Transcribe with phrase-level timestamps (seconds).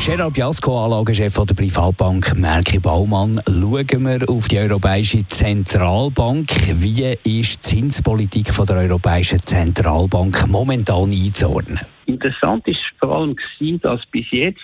[0.00, 3.40] Gerard Biasco, Anlagechef der Privatbank Merki Baumann.
[3.46, 6.48] Schauen wir auf die Europäische Zentralbank.
[6.74, 11.80] Wie ist die Zinspolitik der Europäischen Zentralbank momentan einzuordnen?
[12.06, 14.60] Interessant ist vor allem gewesen, dass bis jetzt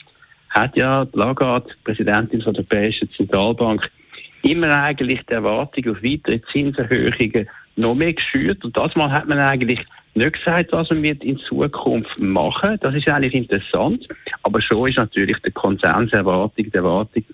[0.50, 3.90] hat ja Lagarde, Präsidentin der Europäischen Zentralbank,
[4.42, 8.64] immer eigentlich die Erwartung auf weitere Zinserhöhungen noch mehr geschürt.
[8.64, 9.80] Und das Mal hat man eigentlich
[10.14, 12.78] nicht gesagt, was man wird in Zukunft machen.
[12.80, 14.06] Das ist eigentlich interessant.
[14.44, 17.24] Aber schon ist natürlich der Konsenserwartung, die Erwartung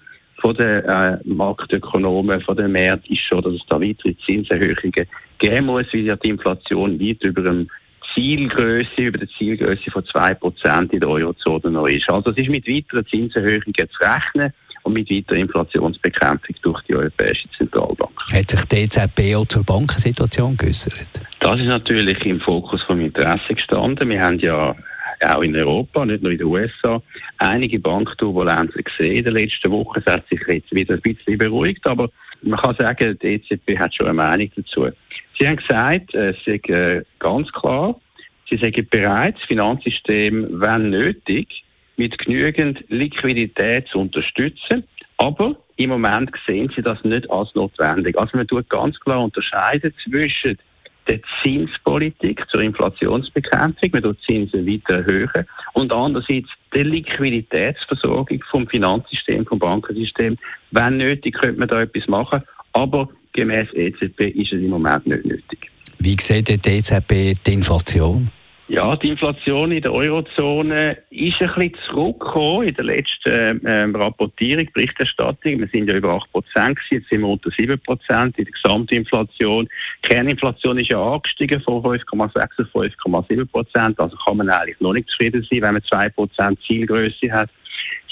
[0.40, 5.06] von den äh, Marktökonomen, von den Märkten, ist schon, dass es da weitere Zinserhöhungen
[5.38, 7.68] geben muss, weil ja die Inflation weit über dem
[8.14, 12.08] Zielgröße, über der Zielgröße von 2% in der Eurozone noch ist.
[12.08, 14.52] Also es ist mit weiteren Zinserhöhungen zu rechnen
[14.82, 18.12] und mit weiterer Inflationsbekämpfung durch die Europäische Zentralbank.
[18.32, 21.20] Hat sich die EZB auch zur Bankensituation geäußert?
[21.40, 24.08] Das ist natürlich im Fokus vom Interesse gestanden.
[24.08, 24.74] Wir haben ja
[25.24, 27.02] auch in Europa, nicht nur in den USA,
[27.38, 30.00] einige Bankturbulenzen gesehen in den letzten Wochen.
[30.04, 32.10] Es hat sich jetzt wieder ein bisschen beruhigt, aber
[32.42, 34.88] man kann sagen, die EZB hat schon eine Meinung dazu.
[35.38, 37.98] Sie haben gesagt, es ist äh, ganz klar,
[38.50, 41.64] Sie sagen bereit, das Finanzsystem, wenn nötig,
[41.96, 44.82] mit genügend Liquidität zu unterstützen.
[45.18, 48.18] Aber im Moment sehen Sie das nicht als notwendig.
[48.18, 50.58] Also man tut ganz klar unterscheiden zwischen
[51.08, 59.44] der Zinspolitik zur Inflationsbekämpfung, man tut Zinsen weiter erhöhen und andererseits der Liquiditätsversorgung vom Finanzsystem,
[59.46, 60.36] vom Bankensystem.
[60.70, 62.42] Wenn nötig, könnte man da etwas machen,
[62.72, 65.70] aber gemäß EZB ist es im Moment nicht nötig.
[65.98, 68.30] Wie sieht die EZB die Inflation?
[68.70, 74.68] Ja, die Inflation in der Eurozone ist ein bisschen zurückgekommen in der letzten ähm, Rapportierung,
[74.72, 75.58] Berichterstattung.
[75.58, 79.68] Wir sind ja über 8 Prozent, jetzt sind wir unter 7 Prozent in der Gesamtinflation.
[80.04, 83.98] Die Kerninflation ist ja angestiegen von 5,6 auf 5,7 Prozent.
[83.98, 87.50] Also kann man eigentlich noch nicht zufrieden sein, wenn man 2 Prozent Zielgröße hat.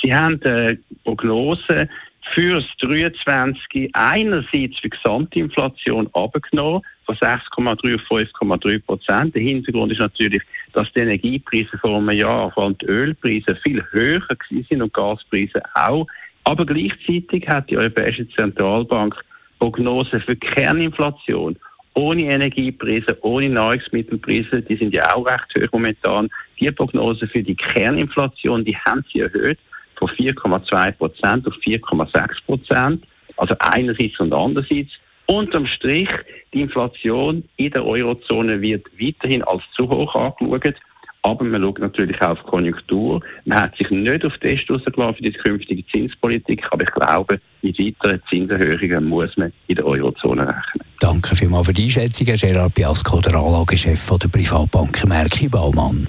[0.03, 1.89] Sie haben äh, Prognosen
[2.35, 9.35] für das 23 einerseits für Gesamtinflation abgenommen von 6,3 auf 5,3 Prozent.
[9.35, 13.83] Der Hintergrund ist natürlich, dass die Energiepreise vor einem Jahr, vor allem die Ölpreise, viel
[13.91, 14.23] höher
[14.69, 16.07] sind und Gaspreise auch.
[16.45, 19.15] Aber gleichzeitig hat die Europäische Zentralbank
[19.59, 21.57] Prognosen für Kerninflation
[21.95, 26.29] ohne Energiepreise, ohne Nahrungsmittelpreise, die sind ja auch recht hoch momentan.
[26.61, 29.59] Die Prognosen für die Kerninflation, die haben sie erhöht
[29.99, 33.05] von 4,2 Prozent auf 4,6 Prozent.
[33.37, 34.91] Also einerseits und andererseits.
[35.27, 36.09] Unterm Strich,
[36.55, 40.75] die Inflation in der Eurozone wird weiterhin als zu hoch angeschaut.
[41.23, 43.21] Aber man schaut natürlich auch auf die Konjunktur.
[43.45, 47.79] Man hat sich nicht auf das rausgelassen für die künftige Zinspolitik, aber ich glaube, mit
[47.79, 50.87] weiteren Zinserhöhungen muss man in der Eurozone rechnen.
[51.01, 56.09] Danke vielmals für die Einschätzung, Gerard Biasco, der Anlagechef der Privatbank Merki Baumann.